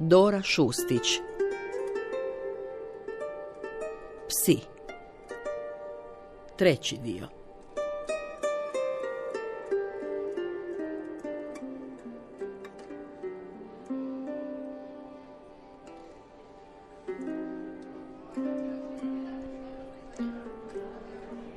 [0.00, 1.20] Dora Šustić.
[4.28, 4.58] Psi.
[6.56, 7.28] Treći dio.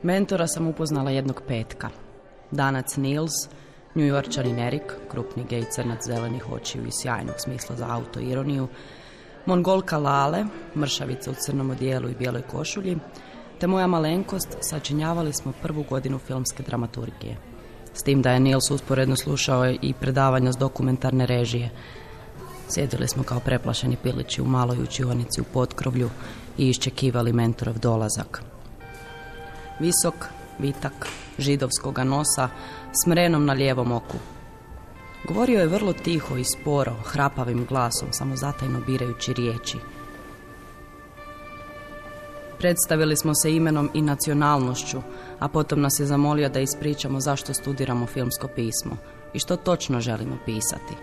[0.03, 1.89] Mentora sam upoznala jednog petka.
[2.51, 3.31] Danac Nils,
[3.95, 8.67] njujorčanin Erik, krupni gej crnac zelenih očiju i sjajnog smisla za autoironiju,
[9.45, 10.45] mongolka Lale,
[10.75, 12.97] mršavica u crnom odijelu i bijeloj košulji,
[13.59, 17.37] te moja malenkost sačinjavali smo prvu godinu filmske dramaturgije.
[17.93, 21.69] S tim da je Nils usporedno slušao i predavanja s dokumentarne režije.
[22.69, 26.09] Sjedili smo kao preplašeni pilići u maloj učionici u potkrovlju
[26.57, 28.43] i iščekivali mentorov dolazak.
[29.79, 30.15] Visok,
[30.59, 31.07] vitak,
[31.37, 32.49] židovskoga nosa,
[33.03, 34.17] s mrenom na lijevom oku.
[35.27, 39.77] Govorio je vrlo tiho i sporo, hrapavim glasom, samo zatajno birajući riječi.
[42.57, 45.01] Predstavili smo se imenom i nacionalnošću,
[45.39, 48.97] a potom nas je zamolio da ispričamo zašto studiramo filmsko pismo
[49.33, 50.95] i što točno želimo pisati.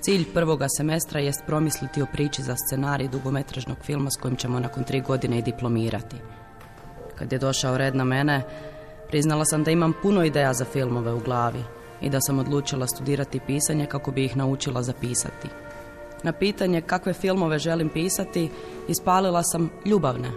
[0.00, 4.84] Cilj prvoga semestra jest promisliti o priči za scenarij dugometražnog filma s kojim ćemo nakon
[4.84, 6.16] tri godine i diplomirati.
[7.18, 8.42] Kad je došao red na mene,
[9.12, 11.64] priznala sam da imam puno ideja za filmove u glavi
[12.00, 15.48] i da sam odlučila studirati pisanje kako bi ih naučila zapisati.
[16.22, 18.50] Na pitanje kakve filmove želim pisati,
[18.88, 20.30] ispalila sam ljubavne.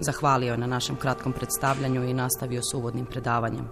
[0.00, 3.68] Zahvalio je na našem kratkom predstavljanju i nastavio s uvodnim predavanjem.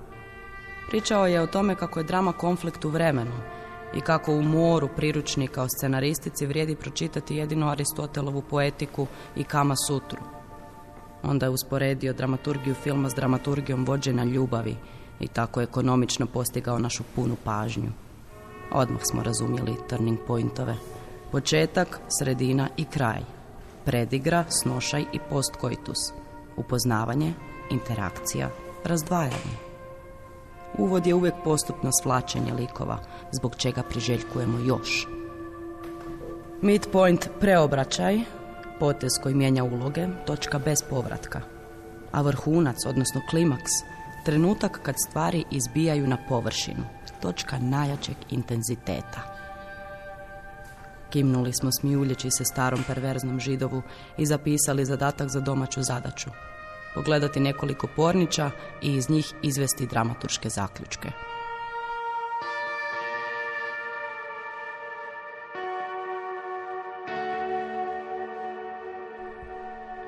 [0.89, 3.37] Pričao je o tome kako je drama konflikt u vremenu
[3.95, 10.44] i kako u moru priručnika o scenaristici vrijedi pročitati jedino Aristotelovu poetiku i Kama Sutru.
[11.27, 14.77] Onda je usporedio dramaturgiju filma s dramaturgijom vođenja ljubavi
[15.21, 17.91] i tako ekonomično postigao našu punu pažnju.
[18.73, 20.77] Odmah smo razumjeli turning pointove.
[21.33, 23.21] Početak, sredina i kraj.
[23.85, 25.99] Predigra, snošaj i postkoitus.
[26.57, 27.33] Upoznavanje,
[27.71, 28.51] interakcija,
[28.85, 29.57] razdvajanje.
[30.79, 32.99] Uvod je uvijek postupno svlačenje likova,
[33.33, 35.07] zbog čega priželjkujemo još.
[36.63, 38.21] Midpoint preobraćaj,
[38.85, 41.41] potez koji mijenja uloge, točka bez povratka.
[42.13, 43.71] A vrhunac, odnosno klimaks,
[44.25, 46.85] trenutak kad stvari izbijaju na površinu,
[47.21, 49.21] točka najjačeg intenziteta.
[51.11, 53.83] Kimnuli smo smijuljeći se starom perverznom židovu
[54.19, 56.31] i zapisali zadatak za domaću zadaću.
[56.95, 58.51] Pogledati nekoliko pornića
[58.83, 61.11] i iz njih izvesti dramaturške zaključke.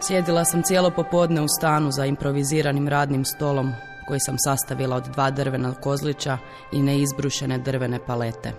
[0.06, 3.72] Sjedila sam cijelo popodne u stanu za improviziranim radnim stolom
[4.08, 6.38] koji sam sastavila od dva drvena kozlića
[6.72, 8.52] i neizbrušene drvene palete,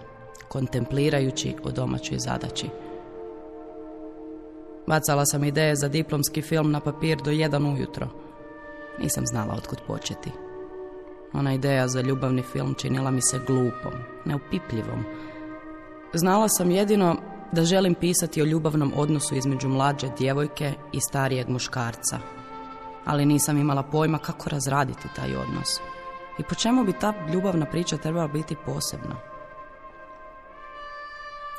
[0.47, 2.69] kontemplirajući o domaćoj zadaći.
[4.87, 8.07] Bacala sam ideje za diplomski film na papir do jedan ujutro.
[8.99, 10.31] Nisam znala otkud početi.
[11.33, 13.93] Ona ideja za ljubavni film činila mi se glupom,
[14.25, 15.03] neupipljivom.
[16.13, 17.15] Znala sam jedino
[17.51, 22.19] da želim pisati o ljubavnom odnosu između mlađe djevojke i starijeg muškarca.
[23.05, 25.79] Ali nisam imala pojma kako razraditi taj odnos.
[26.39, 29.15] I po čemu bi ta ljubavna priča trebala biti posebna?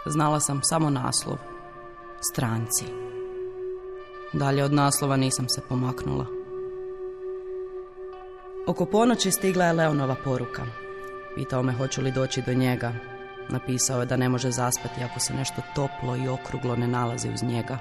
[0.06, 1.38] Znala sam samo naslov.
[2.32, 2.84] Stranci.
[4.32, 6.26] Dalje od naslova nisam se pomaknula.
[8.66, 10.62] Oko ponoći stigla je Leonova poruka.
[11.34, 12.92] Pitao me hoću li doći do njega,
[13.48, 17.42] Napisao je da ne može zaspati ako se nešto toplo i okruglo ne nalazi uz
[17.42, 17.78] njega.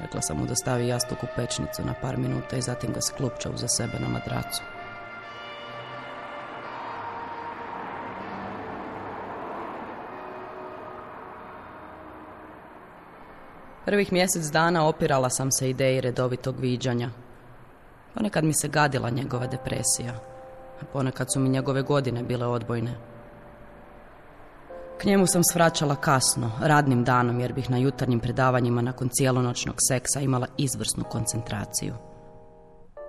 [0.00, 3.50] Rekla sam mu da stavi jastuk u pečnicu na par minuta i zatim ga sklupča
[3.50, 4.62] uza sebe na madracu.
[13.84, 17.10] Prvih mjesec dana opirala sam se ideji redovitog viđanja.
[18.14, 20.14] Ponekad mi se gadila njegova depresija,
[20.80, 23.11] a ponekad su mi njegove godine bile odbojne.
[25.04, 30.46] Njemu sam svraćala kasno, radnim danom, jer bih na jutarnjim predavanjima nakon cijelonoćnog seksa imala
[30.58, 31.94] izvrsnu koncentraciju.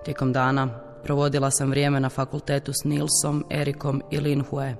[0.04, 0.68] Tijekom dana
[1.04, 4.76] provodila sam vrijeme na fakultetu s Nilsom, Erikom i Lin Hue.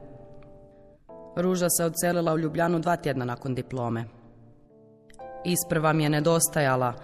[1.37, 4.05] Ruža se odselila u Ljubljanu dva tjedna nakon diplome.
[5.45, 6.95] Isprva mi je nedostajala,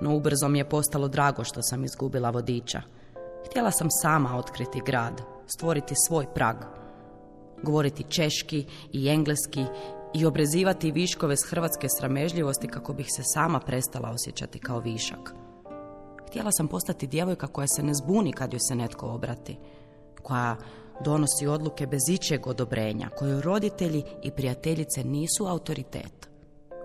[0.00, 2.82] no ubrzo mi je postalo drago što sam izgubila vodiča.
[3.46, 6.56] Htjela sam sama otkriti grad, stvoriti svoj prag–
[7.66, 9.64] govoriti češki i engleski
[10.14, 15.34] i obrezivati viškove s hrvatske sramežljivosti kako bih se sama prestala osjećati kao višak.
[16.28, 19.58] Htjela sam postati djevojka koja se ne zbuni kad joj se netko obrati,
[20.22, 20.56] koja
[21.04, 26.28] donosi odluke bez ičeg odobrenja, koju roditelji i prijateljice nisu autoritet,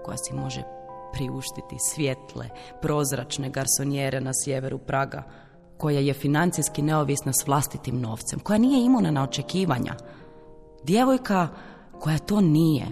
[0.04, 0.63] koja si može
[1.13, 2.50] priuštiti svjetle,
[2.81, 5.24] prozračne garsonjere na sjeveru Praga,
[5.77, 9.95] koja je financijski neovisna s vlastitim novcem, koja nije imuna na očekivanja.
[10.83, 11.48] Djevojka
[12.00, 12.86] koja to nije,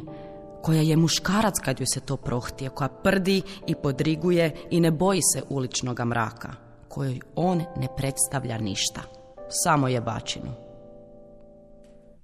[0.62, 5.22] koja je muškarac kad joj se to prohtije, koja prdi i podriguje i ne boji
[5.34, 6.50] se uličnoga mraka,
[6.88, 9.02] kojoj on ne predstavlja ništa,
[9.50, 10.52] samo je bačinu.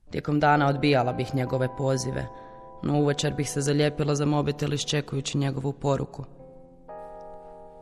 [0.10, 2.28] Tijekom dana odbijala bih njegove pozive,
[2.84, 6.24] no uvečer bih se zalijepila za mobitel iščekujući njegovu poruku.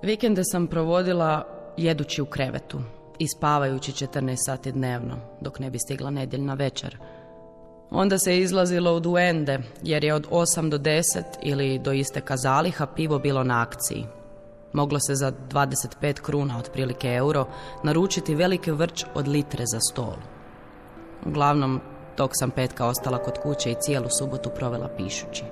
[0.03, 1.47] Vikende sam provodila
[1.77, 2.79] jedući u krevetu
[3.19, 6.97] i spavajući 14 sati dnevno, dok ne bi stigla nedjeljna večer.
[7.91, 12.85] Onda se izlazilo u duende, jer je od 8 do 10 ili do isteka zaliha
[12.85, 14.05] pivo bilo na akciji.
[14.73, 17.47] Moglo se za 25 kruna, otprilike euro,
[17.83, 20.15] naručiti veliki vrč od litre za stol.
[21.25, 21.81] Uglavnom,
[22.15, 25.43] Tog sam petka ostala kod kuće i cijelu subotu provela pišući.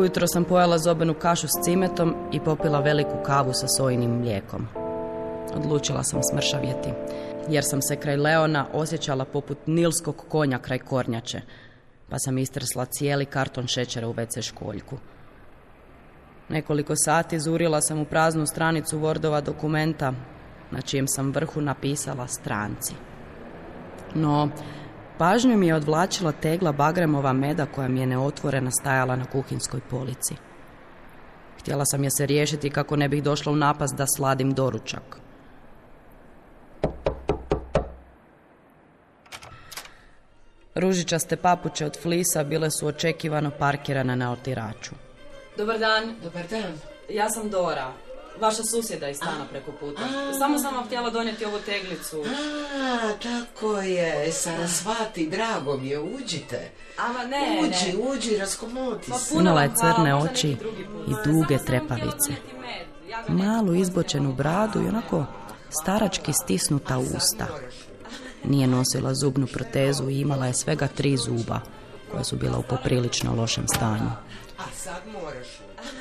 [0.00, 4.66] Ujutro sam pojela zobenu kašu s cimetom i popila veliku kavu sa sojinim mlijekom.
[5.54, 6.88] Odlučila sam smršavjeti,
[7.48, 11.40] jer sam se kraj Leona osjećala poput nilskog konja kraj kornjače,
[12.08, 14.96] pa sam istresla cijeli karton šećera u WC školjku.
[16.48, 20.12] Nekoliko sati zurila sam u praznu stranicu Wordova dokumenta,
[20.70, 22.94] na čijem sam vrhu napisala stranci.
[24.14, 24.48] No,
[25.20, 30.34] pažnju mi je odvlačila tegla bagremova meda koja mi je neotvorena stajala na kuhinskoj polici.
[31.58, 35.20] Htjela sam je se riješiti kako ne bih došla u napas da sladim doručak.
[40.74, 44.94] Ružičaste papuče od flisa bile su očekivano parkirane na otiraču.
[45.56, 46.14] Dobar dan.
[46.22, 46.72] Dobar dan.
[47.08, 47.92] Ja sam Dora.
[48.40, 50.02] Vaša susjeda iz stana preko puta.
[50.38, 52.24] Samo sam vam htjela donijeti ovu teglicu.
[52.76, 54.32] A, tako je.
[54.32, 56.70] Sarasvati, drago mi je, uđite.
[56.98, 59.34] Ama ne, Uđi, uđi, raskomoti Pa se.
[59.34, 60.56] Imala je crne oči
[61.08, 62.32] i duge trepavice.
[63.28, 65.26] Malu izbočenu bradu i onako
[65.82, 67.46] starački stisnuta usta.
[68.44, 71.60] Nije nosila zubnu protezu i imala je svega tri zuba,
[72.12, 74.10] koja su bila u poprilično lošem stanju.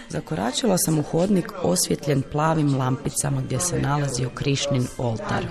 [0.10, 5.46] Zakoračila sam u hodnik osvjetljen plavim lampicama gdje se nalazio Krišnin oltar.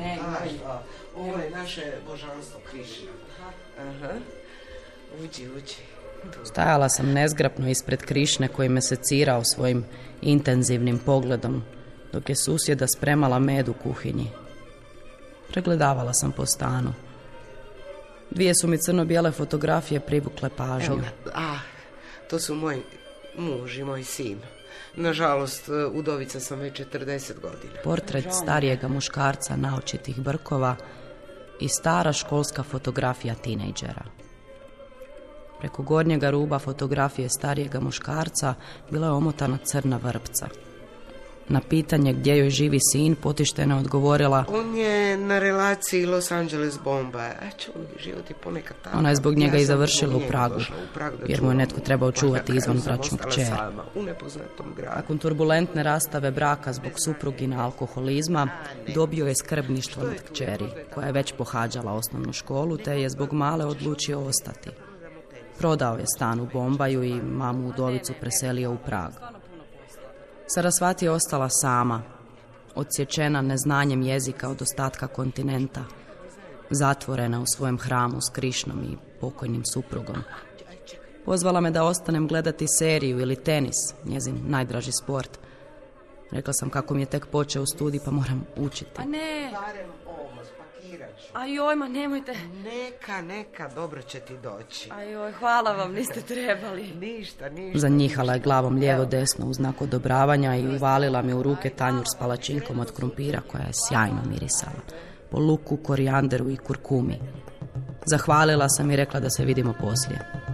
[1.16, 3.10] Ovo je naše božanstvo Krišna.
[3.78, 4.12] Aha.
[5.24, 5.74] Uđi, uđi.
[6.44, 9.84] Stajala sam nezgrapno ispred Krišne koji me se cirao svojim
[10.22, 11.62] intenzivnim pogledom,
[12.12, 14.30] dok je susjeda spremala med u kuhinji.
[15.48, 16.92] Pregledavala sam po stanu.
[18.30, 20.92] Dvije su mi crno-bijele fotografije privukle pažnju.
[20.92, 21.30] Evo ga.
[21.34, 21.58] A,
[22.30, 22.82] to su moj
[23.38, 24.38] muž i moj sin.
[24.96, 27.74] Nažalost, udovica sam već 40 godina.
[27.84, 30.76] Portret starijega muškarca naočitih brkova
[31.60, 34.04] i stara školska fotografija tinejdžera.
[35.60, 38.54] Preko gornjega ruba fotografije starijega muškarca
[38.90, 40.48] bila je omotana crna vrpca.
[41.48, 46.78] Na pitanje gdje joj živi sin, potištena je odgovorila On je na relaciji Los Angeles
[46.84, 47.18] bomba.
[47.18, 47.50] A
[47.98, 48.98] život je ponekad tako.
[48.98, 52.12] Ona je zbog njega Ja i završila u Pragu, u jer mu je netko trebao
[52.12, 52.52] Pa čuvati
[53.94, 54.96] U nepoznatom gradu.
[54.96, 58.48] Nakon turbulentne rastave braka zbog suprugina alkoholizma,
[58.94, 63.64] dobio je skrbništvo nad kćeri, koja je već pohađala osnovnu školu, te je zbog male
[63.64, 64.70] odlučio ostati.
[65.58, 69.37] Prodao je stan u Bombaju i mamu udovicu preselio u Prag.
[70.50, 72.02] Sarasvati je ostala sama,
[72.74, 75.84] odsječena neznanjem jezika od ostatka kontinenta,
[76.70, 80.16] zatvorena u svojem hramu s Krišnom i pokojnim suprugom.
[81.24, 85.38] Pozvala me da ostanem gledati seriju ili tenis, njezin najdraži sport.
[86.30, 88.90] Rekla sam kako mi je tek počeo studij pa moram učiti.
[88.94, 89.52] Pa ne,
[90.88, 91.26] Spakirat ću.
[91.32, 92.32] a joj, ma nemojte.
[92.64, 94.90] Neka, neka, dobro će ti doći.
[94.92, 96.82] A joj, hvala vam, niste trebali.
[97.06, 97.78] Ništa, ništa.
[97.78, 102.18] Zanjihala je glavom lijevo desno u znak odobravanja i uvalila mi u ruke tanjur s
[102.18, 104.80] palačinkom od krumpira koja je sjajno mirisala.
[105.30, 107.18] Po luku, korijanderu i kurkumi.
[108.06, 110.47] Zahvalila sam i rekla da se vidimo poslije.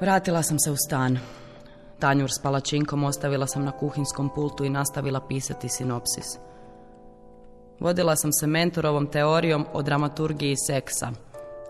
[0.00, 1.18] Vratila sam se u stan.
[1.98, 6.26] Tanjur s palačinkom ostavila sam na kuhinskom pultu i nastavila pisati sinopsis.
[7.80, 11.10] Vodila sam se mentorovom teorijom o dramaturgiji seksa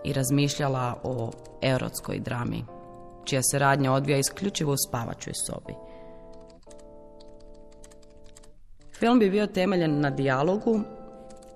[0.03, 2.65] i razmišljala o erotskoj drami,
[3.25, 5.73] čija se radnja odvija isključivo u spavačoj sobi.
[8.99, 10.79] Film bi bio temeljen na dijalogu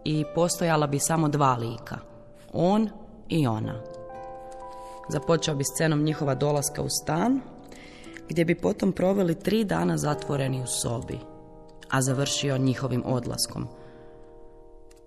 [0.03, 1.97] i postojala bi samo dva lika.
[2.53, 2.89] On
[3.29, 3.94] i ona.
[5.09, 7.41] Započeo bi scenom njihova dolaska u stan,
[8.29, 11.19] gdje bi potom proveli tri dana zatvoreni u sobi,
[11.89, 13.67] a završio njihovim odlaskom.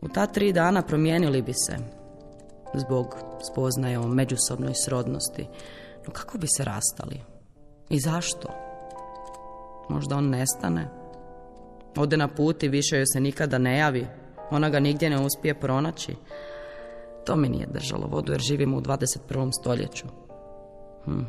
[0.01, 1.77] U ta tri dana promijenili bi se,
[2.75, 3.17] zbog
[3.53, 5.47] spoznaje o međusobnoj srodnosti.
[6.07, 7.21] No kako bi se rastali?
[7.91, 8.49] I zašto?
[9.89, 10.89] Možda on nestane?
[11.97, 14.07] Ode na put i više joj se nikada ne javi.
[14.51, 16.17] Ona ga nigdje ne uspije pronaći.
[17.25, 19.51] To mi nije držalo vodu jer živimo u 21.
[19.61, 20.07] stoljeću.
[21.05, 21.21] Hm.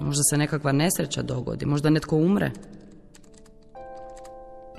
[0.00, 2.50] Možda se nekakva nesreća dogodi, možda netko umre.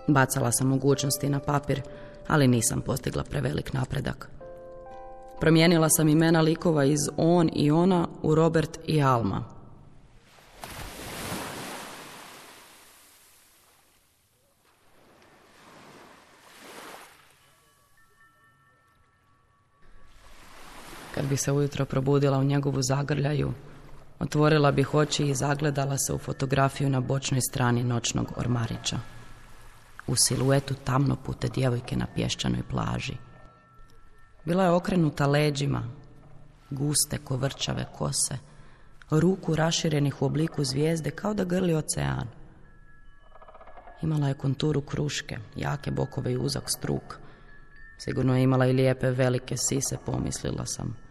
[0.08, 1.82] Bacala sam mogućnosti na papir,
[2.28, 4.30] ali nisam postigla prevelik napredak.
[5.40, 9.53] Promijenila sam imena likova iz on i ona u Robert i Alma.
[21.24, 23.54] Kad bi se ujutro probudila u njegovu zagrljaju,
[24.20, 29.00] otvorila bih oči i zagledala se u fotografiju na bočnoj strani noćnog ormarića.
[30.08, 33.14] U siluetu tamno pute djevojke na pješčanoj plaži.
[34.46, 35.84] Bila je okrenuta leđima,
[36.70, 38.38] guste kovrčave kose,
[39.12, 42.28] ruku raširenih u obliku zvijezde kao da grli ocean.
[44.02, 47.18] Imala je konturu kruške, jake bokove i uzak struk.
[47.98, 51.04] Sigurno je imala i lijepe velike sise, pomislila sam.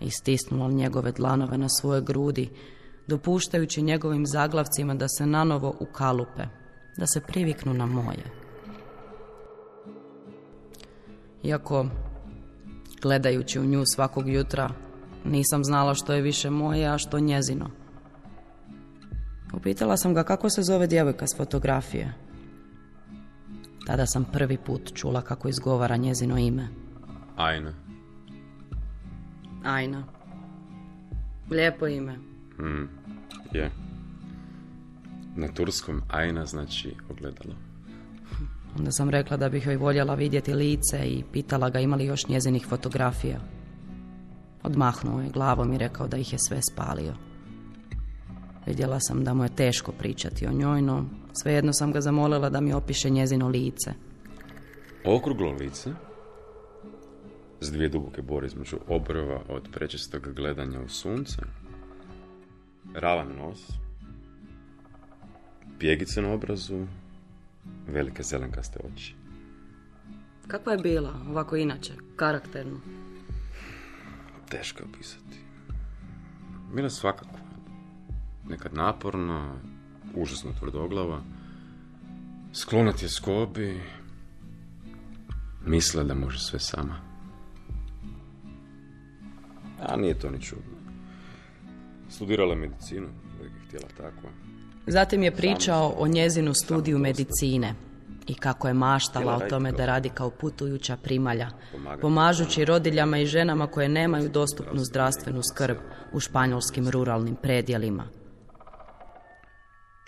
[0.00, 2.50] I stisnula njegove dlanove na svoje grudi,
[3.06, 6.44] dopuštajući njegovim zaglavcima da se nanovo ukalupe,
[6.96, 8.24] da se priviknu na moje.
[11.42, 11.86] Iako
[13.02, 14.70] Gledajući u nju svakog jutra,
[15.24, 17.70] nisam znala što je više moje, a što njezino.
[19.54, 22.14] Upitala sam ga kako se zove djevojka s fotografije.
[23.86, 26.68] Tada sam prvi put čula kako izgovara njezino ime.
[27.36, 27.85] Ajna.
[29.66, 30.04] Ajna.
[31.50, 32.16] Lijepo ime.
[32.58, 32.88] Mm,
[33.52, 33.70] je.
[35.36, 37.54] Na turskom Ajna znači ogledalo.
[38.78, 42.28] Onda sam rekla da bih joj voljela vidjeti lice i pitala ga ima li još
[42.28, 43.40] njezinih fotografija.
[44.62, 47.14] Odmahnuo je glavom i rekao da ih je sve spalio.
[48.66, 51.04] Vidjela sam da mu je teško pričati o njoj, no
[51.42, 53.92] svejedno sam ga zamolila da mi opiše njezino lice.
[55.04, 55.90] Okruglo lice,
[57.60, 61.42] s dvije duboke bore između obrova od prečestog gledanja u sunce,
[62.94, 63.72] ravan nos,
[65.78, 66.86] pjegice na obrazu,
[67.88, 69.14] velike zelenkaste oči.
[70.48, 72.80] Kakva je bila, ovako inače, karakterno?
[74.48, 75.40] Teško je opisati.
[76.74, 77.38] Bila svakako.
[78.48, 79.54] Nekad naporna,
[80.14, 81.22] užasno tvrdoglava,
[82.52, 83.80] sklonat je skobi,
[85.66, 87.05] misle da može sve sama.
[89.80, 90.76] A nije to ni čudno.
[92.08, 94.28] Studirala medicinu, uvijek je htjela tako.
[94.86, 97.74] Zatim je pričao o njezinu studiju medicine
[98.26, 101.50] i kako je maštala o tome da radi kao putujuća primalja,
[102.00, 105.76] pomažući rodiljama i ženama koje nemaju dostupnu zdravstvenu skrb
[106.12, 108.08] u španjolskim ruralnim predjelima.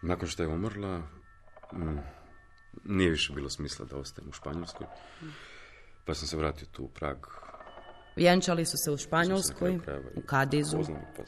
[0.02, 0.98] Nakon što je umrla,
[1.72, 1.98] mm,
[2.84, 4.86] nije više bilo smisla da ostajem u Španjolskoj,
[6.04, 7.16] pa sam se vratio tu u Prag.
[8.18, 9.78] Vjenčali su se u Španjolskoj,
[10.14, 10.78] u Kadizu,
[11.16, 11.22] pa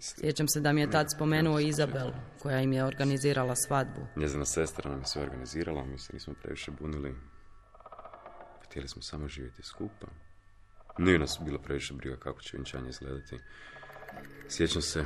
[0.00, 2.10] Sjećam se da mi je tad spomenuo Izabel,
[2.42, 4.00] koja im je organizirala svadbu.
[4.16, 7.14] Njezina sestra nam je sve organizirala, mi se nismo previše bunili.
[8.64, 10.06] Htjeli smo samo živjeti skupa.
[10.98, 13.38] Nije nas bilo previše briga kako će vjenčanje izgledati.
[14.48, 15.04] Sjećam se,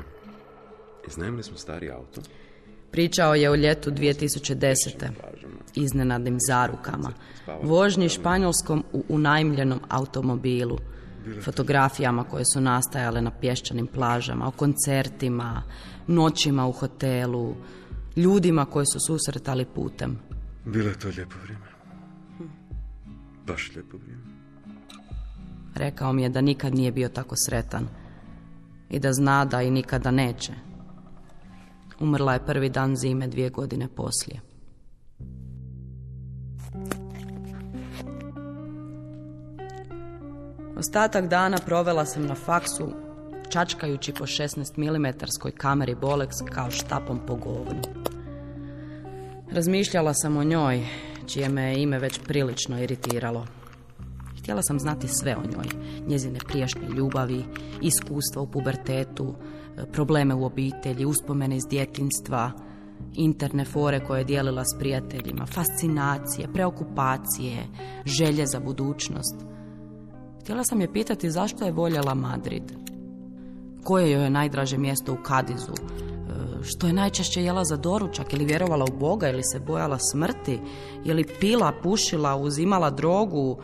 [1.09, 2.21] iznajmili smo stari auto.
[2.91, 5.11] Pričao je o ljetu 2010.
[5.75, 7.13] iznenadnim zarukama,
[7.63, 10.79] vožnji španjolskom u unajmljenom automobilu–
[11.45, 15.63] fotografijama koje su nastajale na pješčanim plažama, o koncertima,
[16.07, 17.55] noćima u hotelu,
[18.17, 20.19] ljudima koje su susretali putem.
[20.65, 21.67] Bilo je to lijepo vrijeme.
[23.47, 24.23] Baš lijepo vrijeme.
[25.75, 27.89] Rekao mi je da nikad nije bio tako sretan
[28.91, 30.53] i da zna da i nikada neće.
[32.01, 34.52] Umrla je prvi dan zime dvije godine poslije.
[40.83, 42.93] Ostatak dana provela sam na faksu,
[43.51, 45.07] čačkajući po 16 mm
[45.57, 47.83] kameri Bolex kao štapom po govnu.
[49.53, 50.87] Razmišljala sam o njoj,
[51.27, 53.47] čije me ime već prilično iritiralo.
[54.39, 55.67] Htjela sam znati sve o njoj,
[56.07, 57.45] njezine prijašnje ljubavi,
[57.81, 59.35] iskustva u pubertetu,
[59.93, 62.51] probleme u obitelji, uspomene iz djetinstva.
[63.15, 67.67] interne fore koje je dijelila s prijateljima, fascinacije, preokupacije,
[68.05, 69.53] želje za budućnost.
[70.43, 72.73] Htjela sam je pitati zašto je voljela Madrid.
[73.85, 75.73] Koje joj je najdraže mjesto u Kadizu?
[75.73, 78.33] E, što je najčešće jela za doručak?
[78.33, 79.29] Ili vjerovala u Boga?
[79.29, 80.61] Ili se bojala smrti?
[81.05, 83.59] Je li pila, pušila, uzimala drogu?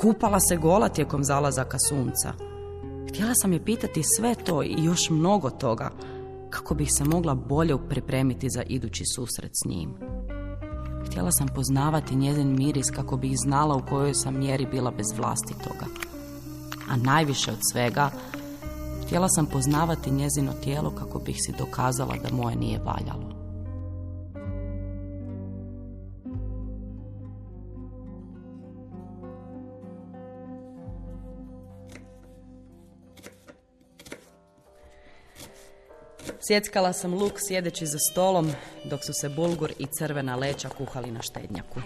[0.00, 2.32] Kupala se gola tijekom zalazaka sunca?
[3.08, 5.90] Htjela sam je pitati sve to i još mnogo toga
[6.50, 9.94] kako bih se mogla bolje pripremiti za idući susret s njim.
[11.06, 15.86] Htjela sam poznavati njezin miris kako bih znala u kojoj sam mjeri bila bez vlastitoga.
[16.90, 18.10] A najviše od svega,
[19.06, 23.27] htjela sam poznavati njezino tijelo kako bih si dokazala da moje nije valjalo.
[36.40, 38.52] Sjeckala sam luk sjedeći za stolom
[38.84, 41.80] dok su se bulgur i crvena leća kuhali na štednjaku.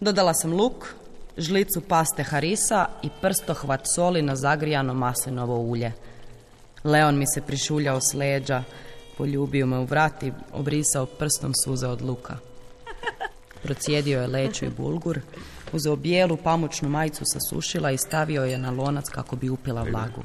[0.00, 0.94] Dodala sam luk,
[1.36, 5.92] žlicu paste harisa i prstohvat soli na zagrijano maslinovo ulje.
[6.84, 8.62] Leon mi se prišuljao s leđa,
[9.18, 12.36] poljubio me u vrat i obrisao prstom suze od luka.
[13.62, 15.20] Procijedio je leću i bulgur,
[15.72, 20.22] uzeo bijelu pamučnu majicu sasušila i stavio je na lonac kako bi upila vlagu.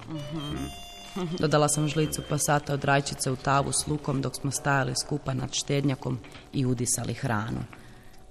[1.39, 5.53] Dodala sam žlicu pasata od rajčice u tavu s lukom dok smo stajali skupa nad
[5.53, 6.19] štednjakom
[6.53, 7.63] i udisali hranu,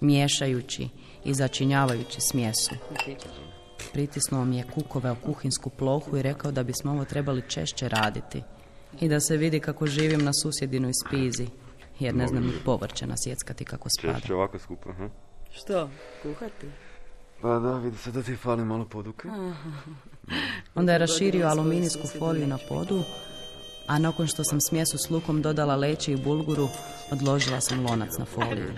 [0.00, 0.88] miješajući
[1.24, 2.74] i začinjavajući smjesu.
[3.92, 8.42] Pritisnuo mi je kukove u kuhinsku plohu i rekao da bismo ovo trebali češće raditi
[9.00, 11.46] i da se vidi kako živim na susjedinoj spizi,
[12.00, 14.18] jer ne znam ni povrće nasjeckati kako spada.
[14.18, 15.08] Češće ovako skupa, ha?
[15.52, 15.90] Što,
[16.22, 16.66] kuhati?
[17.44, 19.28] Pa da, vidi se da ti fali malo poduke.
[20.74, 23.02] Onda je raširio aluminijsku foliju na podu,
[23.86, 26.68] a nakon što sam smjesu s lukom dodala leće i bulguru,
[27.10, 28.72] odložila sam lonac na foliju.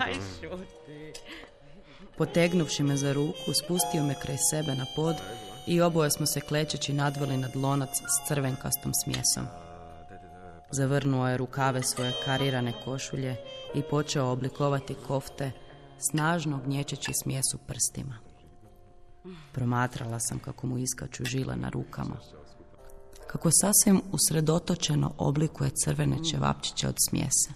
[2.17, 5.15] Potegnuvši me za ruku, spustio me kraj sebe na pod
[5.67, 9.43] i oboje smo se klečeći nadveli nad lonac s crvenkastom smjesom.
[10.71, 13.35] Zavrnuo je rukave svoje karirane košulje
[13.75, 15.51] i počeo oblikovati kofte,
[16.11, 18.26] snažno gnječeći smjesu prstima.
[19.51, 22.15] Promatrala sam kako mu iskaču žile na rukama.
[23.27, 27.49] Kako sasvim usredotočeno oblikuje crvene čevapčiće od smjese.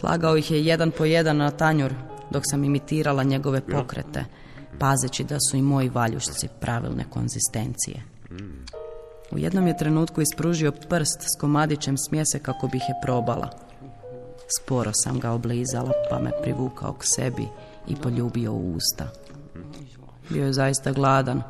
[0.00, 1.94] Slagao ih je jedan po jedan na tanjur
[2.30, 4.24] dok sam imitirala njegove pokrete,
[4.78, 8.02] pazeći da su i moji valjušci pravilne konzistencije.
[9.30, 13.50] U jednom je trenutku ispružio prst s komadićem smjese kako bih je probala.
[14.60, 17.48] Sporo sam ga oblizala pa me privukao k sebi
[17.88, 19.08] i poljubio u usta.
[20.28, 21.42] Bio je zaista gladan.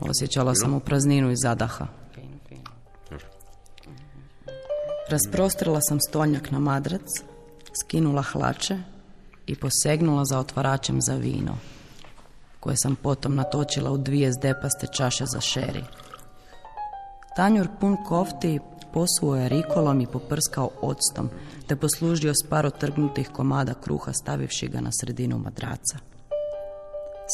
[0.00, 1.86] Osjećala sam u prazninu i zadaha.
[5.10, 7.08] Rasprostrila sam stolnjak na madrac,
[7.80, 8.78] skinula hlače
[9.46, 11.56] i posegnula za otvaračem za vino,
[12.60, 15.84] koje sam potom natočila u dvije zdepaste čaše za šeri.
[17.36, 18.58] Tanjur pun kofti
[18.92, 21.30] posuo je rikolom i poprskao octom,
[21.66, 26.09] te poslužio s par otrgnutih komada kruha stavivši ga na sredinu madraca.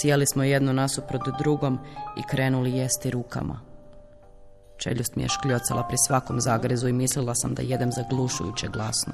[0.02, 1.78] Sjeli smo jedno nasuprot drugom
[2.16, 3.61] i krenuli jesti rukama.
[4.76, 9.12] Čeljust mi je škljocala pri svakom zagrezu i mislila sam da jedem zaglušujuće glasno.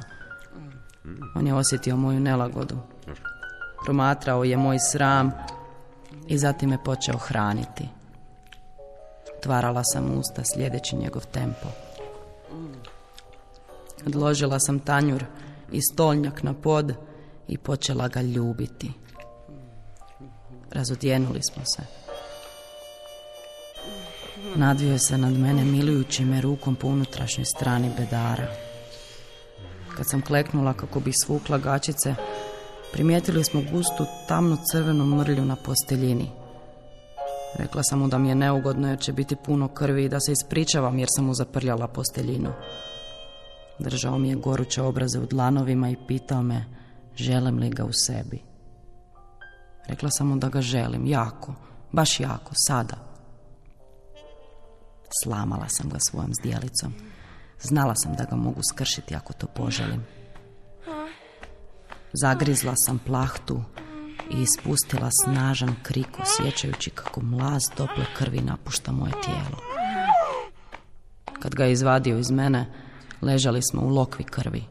[1.34, 2.76] On je osjetio moju nelagodu.
[3.84, 5.32] Promatrao je moj sram
[6.28, 7.88] i zatim me počeo hraniti.
[9.42, 11.68] Tvarala sam usta sljedeći njegov tempo.
[14.06, 15.24] Odložila sam tanjur
[15.72, 16.94] i stolnjak na pod
[17.48, 18.92] i počela ga ljubiti.
[20.72, 21.82] Razodjenuli smo se.
[24.56, 28.46] Nadvio se nad mene milujući me rukom po unutrašnjoj strani bedara.
[29.96, 32.14] Kad sam kleknula kako bi svukla gačice,
[32.92, 36.30] primijetili smo gustu tamnu crvenu mrlju na posteljini.
[37.54, 40.32] Rekla sam mu da mi je neugodno jer će biti puno krvi i da se
[40.32, 42.52] ispričavam jer sam mu zaprljala posteljinu.
[43.78, 46.64] Držao mi je goruće obraze u dlanovima i pitao me
[47.16, 48.51] želim li ga u sebi.
[49.86, 51.54] Rekla sam mu da ga želim, jako,
[51.92, 52.96] baš jako, sada.
[55.22, 56.94] Slamala sam ga svojom zdjelicom.
[57.60, 60.04] Znala sam da ga mogu skršiti ako to poželim.
[62.12, 63.62] Zagrizla sam plahtu
[64.30, 69.58] i ispustila snažan krik osjećajući kako mlaz tople krvi napušta moje tijelo.
[71.40, 72.72] Kad ga je izvadio iz mene,
[73.22, 74.64] ležali smo u lokvi krvi.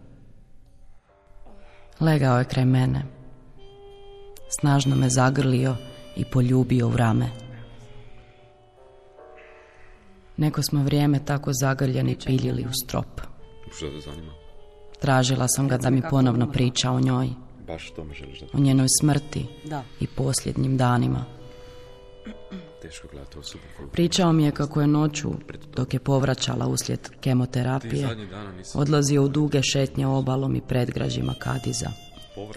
[1.99, 3.05] Legao je kraj mene,
[4.59, 5.75] snažno me zagrlio
[6.15, 7.29] i poljubio u rame.
[10.37, 13.21] Neko smo vrijeme tako zagrljeni piljili u strop.
[13.75, 14.31] Što te zanima?
[14.99, 17.29] Tražila sam ga da mi ponovno priča o njoj.
[17.67, 18.45] Baš to želiš da...
[18.53, 19.83] O njenoj smrti da.
[19.99, 21.25] i posljednjim danima.
[22.81, 25.31] Teško gledati osobu Pričao mi je kako je noću,
[25.75, 28.09] dok je povraćala uslijed kemoterapije,
[28.73, 31.91] odlazio u duge šetnje obalom i predgrađima Kadiza,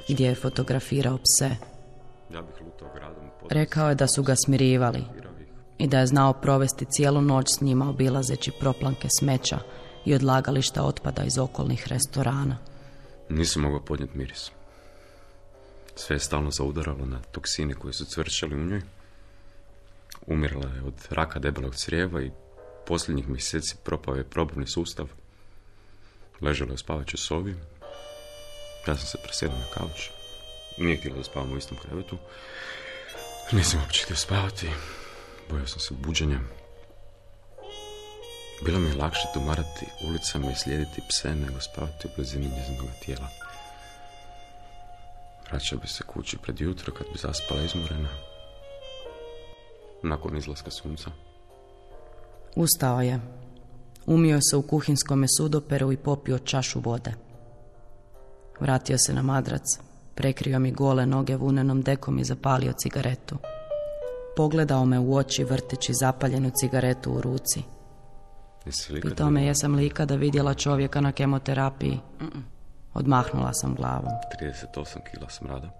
[0.09, 1.73] gdje je fotografirao pse.
[3.51, 5.05] Rekao je da su ga smirivali
[5.79, 9.59] i da je znao provesti cijelu noć s njima obilazeći proplanke smeća
[10.05, 12.59] i odlagališta otpada iz okolnih restorana.
[13.29, 14.51] Nisam mogao podnijeti miris.
[15.97, 18.83] Sve je stalno zaudaralo na toksine koje su cvrčali u njoj.
[20.27, 22.31] Umirala je od raka debelog crijeva i
[22.87, 25.09] posljednjih mjeseci propao je probavni sustav.
[26.40, 27.57] Ležala je u spavaćoj sobi.
[28.88, 30.23] Ja sam se presjedio na kauč.
[30.78, 32.16] Nije htjela da spavam u istom krevetu.
[33.52, 34.70] Nisam uopće htio spavati.
[35.50, 36.40] Bojao sam se buđenja.
[38.64, 43.28] Bilo mi je lakše tumarati ulicama i slijediti pse nego spavati u blizini njezinog tijela.
[45.50, 48.08] Vraćao bi se kući pred jutro kad bi zaspala izmorena.
[50.02, 51.10] Nakon izlaska sunca.
[52.56, 53.20] Ustao je.
[54.06, 57.14] Umio se u kuhinskom sudoperu i popio čašu vode.
[58.60, 59.62] Vratio se na madrac,
[60.14, 63.37] prekrio mi gole noge vunenom dekom i zapalio cigaretu.
[64.37, 67.62] Pogledao me u oči vrteći zapaljenu cigaretu u ruci.
[69.03, 72.00] Pitao me jesam li ikada vidjela čovjeka na kemoterapiji.
[72.94, 74.12] Odmahnula sam glavom.
[74.77, 75.70] 38 kila smrada.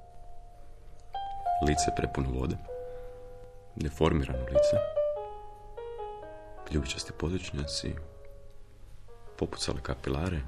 [1.67, 2.57] Lice prepuno vode.
[3.77, 4.77] Deformirano lice.
[6.71, 7.95] Ljubičasti područnjaci.
[9.39, 10.41] Popucale kapilare.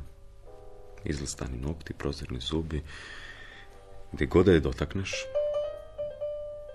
[1.04, 2.82] Izlistani nokti, prozirni zubi.
[4.16, 5.12] Gdje god je dotakneš,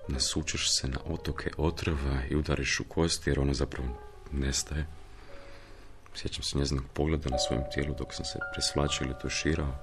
[0.07, 3.89] nasučeš se na otoke otrova i udariš u kosti jer ona zapravo
[4.31, 4.85] nestaje.
[6.15, 9.73] Sjećam se njezinog pogleda na svojem tijelu dok sam se presvlačio ili tuširao.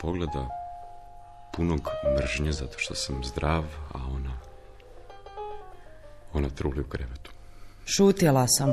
[0.00, 0.48] Pogleda
[1.56, 4.38] punog mržnje zato što sam zdrav, a ona...
[6.32, 7.30] Ona truli u krevetu.
[7.84, 8.70] Šutjela sam.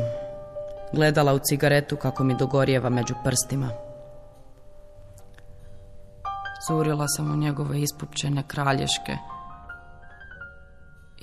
[0.94, 3.83] Gledala u cigaretu kako mi dogorjeva među prstima.
[6.68, 9.18] Zurila sam u njegove ispupčene kralješke.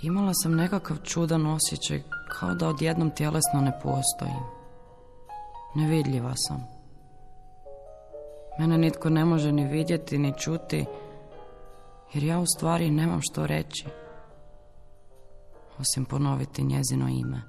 [0.02, 4.44] Imala sam nekakav čudan osjećaj kao da odjednom tjelesno ne postojim.
[5.74, 6.66] Nevidljiva sam.
[8.58, 10.86] Mene nitko ne može ni vidjeti ni čuti,
[12.14, 13.86] jer ja u stvari nemam što reći.
[15.78, 17.42] Osim ponoviti njezino ime.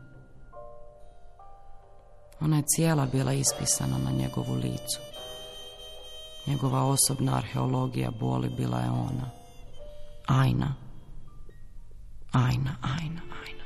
[2.41, 5.11] Ona je cijela bila ispisana na njegovu licu.
[6.47, 9.30] Njegova osobna arheologija boli bila je ona.
[10.27, 10.75] Ajna.
[12.32, 13.62] Ajna, ajna, ajna.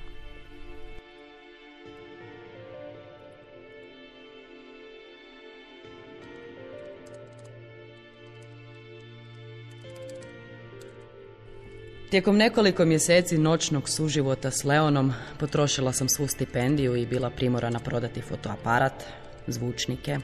[12.10, 18.22] Tijekom nekoliko mjeseci noćnog suživota s Leonom potrošila sam svu stipendiju i bila primorana prodati
[18.22, 19.04] fotoaparat,
[19.48, 20.20] zvučnike,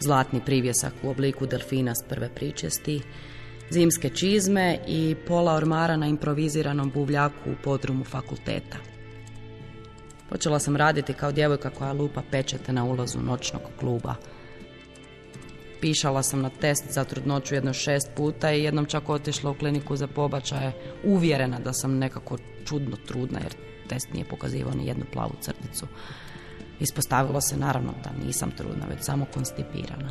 [0.00, 3.00] zlatni privjesak u obliku delfina s prve pričesti,
[3.70, 8.76] zimske čizme i pola ormara na improviziranom buvljaku u podrumu fakulteta.
[10.28, 14.14] Počela sam raditi kao djevojka koja lupa pečete na ulazu noćnog kluba.
[15.80, 19.96] Pišala sam na test za trudnoću jedno šest puta i jednom čak otišla u kliniku
[19.96, 20.72] za pobačaje
[21.04, 23.54] uvjerena da sam nekako čudno trudna jer
[23.88, 25.86] test nije pokazivao ni jednu plavu crticu.
[26.80, 30.10] Ispostavilo se naravno da nisam trudna, već samo konstipirana.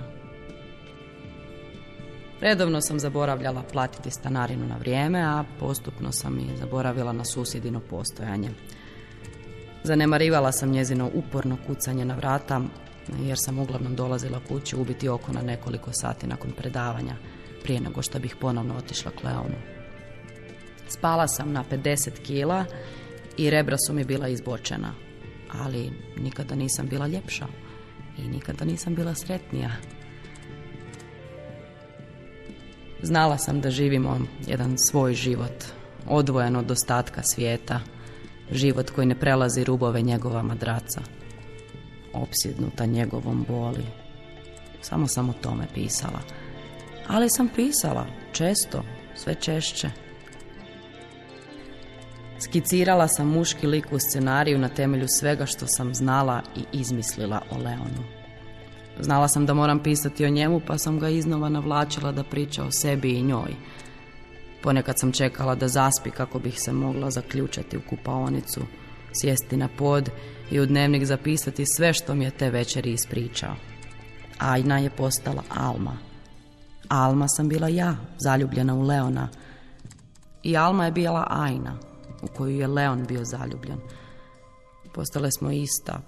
[2.41, 8.49] Redovno sam zaboravljala platiti stanarinu na vrijeme, a postupno sam i zaboravila na susjedino postojanje.
[9.83, 12.61] Zanemarivala sam njezino uporno kucanje na vrata,
[13.21, 17.15] jer sam uglavnom dolazila kući ubiti oko na nekoliko sati nakon predavanja,
[17.63, 19.55] prije nego što bih ponovno otišla k Leonu.
[20.87, 22.65] Spala sam na 50 kila
[23.37, 24.93] i rebra su mi bila izbočena,
[25.51, 27.47] ali nikada nisam bila ljepša
[28.17, 29.71] i nikada nisam bila sretnija.
[33.01, 35.63] Znala sam da živimo jedan svoj život,
[36.07, 37.79] odvojen od ostatka svijeta,
[38.51, 41.01] život koji ne prelazi rubove njegova madraca,
[42.13, 43.85] opsjednuta njegovom boli.
[44.81, 46.19] Samo sam o tome pisala.
[47.07, 48.83] Ali sam pisala, često,
[49.15, 49.89] sve češće.
[52.49, 57.57] Skicirala sam muški lik u scenariju na temelju svega što sam znala i izmislila o
[57.57, 58.03] Leonu.
[58.99, 62.71] Znala sam da moram pisati o njemu, pa sam ga iznova navlačila da priča o
[62.71, 63.55] sebi i njoj.
[64.63, 68.61] Ponekad sam čekala da zaspi kako bih se mogla zaključati u kupaonicu,
[69.13, 70.09] sjesti na pod
[70.51, 73.55] i u dnevnik zapisati sve što mi je te večeri ispričao.
[74.39, 75.97] Ajna je postala Alma.
[76.87, 79.27] Alma sam bila ja, zaljubljena u Leona.
[80.43, 81.88] I Alma je bila Ajna,
[82.21, 83.79] u koju je Leon bio zaljubljen.
[84.93, 86.01] Postale smo ista,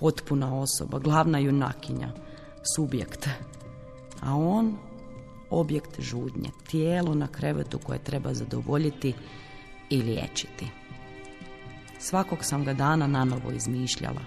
[0.00, 2.12] potpuna osoba, glavna junakinja,
[2.76, 3.28] subjekt.
[4.22, 4.76] A on,
[5.50, 9.14] objekt žudnje, tijelo na krevetu koje treba zadovoljiti
[9.90, 10.66] i liječiti.
[11.98, 14.20] Svakog sam ga dana nanovo izmišljala.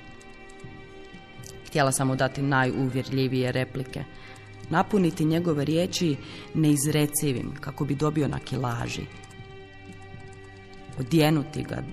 [1.68, 4.04] Htjela sam mu dati najuvjerljivije replike,
[4.70, 6.16] napuniti njegove riječi
[6.54, 9.06] neizrecivim kako bi dobio na kilaži.
[11.00, 11.84] Odjenuti ga,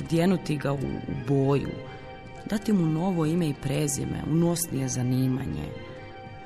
[0.00, 1.70] odjenuti ga u, u boju,
[2.50, 5.68] dati mu novo ime i prezime, unosnije zanimanje,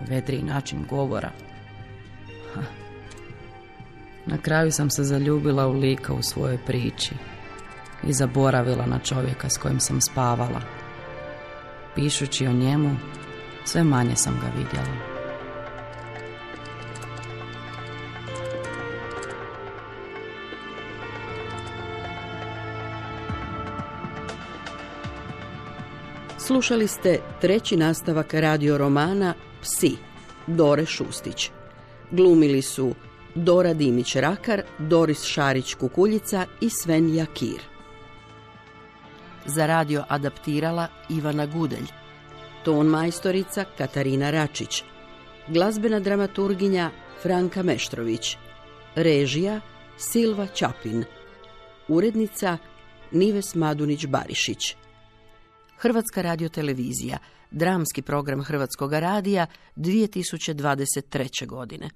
[0.01, 1.31] vedri način govora.
[4.27, 7.15] Na kraju sam se zaljubila u lika u svojoj priči
[8.03, 10.61] i zaboravila na čovjeka s kojim sam spavala.
[11.95, 12.97] Pišući o njemu,
[13.65, 15.14] sve manje sam ga vidjela.
[26.47, 29.97] Slušali ste treći nastavak radio romana Psi,
[30.47, 31.51] Dore Šustić.
[32.11, 32.95] Glumili su
[33.35, 37.61] Dora Dimić-Rakar, Doris Šarić-Kukuljica i Sven Jakir.
[39.47, 41.87] Za radio adaptirala Ivana Gudelj.
[42.65, 44.83] Ton majstorica Katarina Račić.
[45.49, 46.91] Glazbena dramaturginja
[47.23, 48.37] Franka Meštrović.
[48.95, 49.61] Režija
[49.97, 51.05] Silva Čapin.
[51.89, 52.59] Urednica
[53.13, 54.84] Nives Madunić-Barišić.
[55.79, 57.19] Hrvatska radiotelevizija,
[57.51, 61.47] dramski program Hrvatskog radija 2023.
[61.47, 61.91] godine.